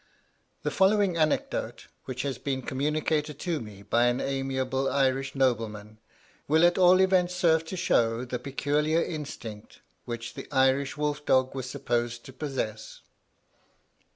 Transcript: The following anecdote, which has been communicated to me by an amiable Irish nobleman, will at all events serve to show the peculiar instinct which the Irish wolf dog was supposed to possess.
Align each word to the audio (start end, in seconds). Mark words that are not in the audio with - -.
The 0.63 0.71
following 0.71 1.15
anecdote, 1.15 1.85
which 2.05 2.23
has 2.23 2.39
been 2.39 2.63
communicated 2.63 3.37
to 3.41 3.59
me 3.59 3.83
by 3.83 4.05
an 4.05 4.19
amiable 4.19 4.89
Irish 4.89 5.35
nobleman, 5.35 5.99
will 6.47 6.65
at 6.65 6.79
all 6.79 6.99
events 6.99 7.35
serve 7.35 7.65
to 7.65 7.77
show 7.77 8.25
the 8.25 8.39
peculiar 8.39 9.03
instinct 9.03 9.81
which 10.05 10.33
the 10.33 10.47
Irish 10.51 10.97
wolf 10.97 11.23
dog 11.23 11.53
was 11.53 11.69
supposed 11.69 12.25
to 12.25 12.33
possess. 12.33 13.01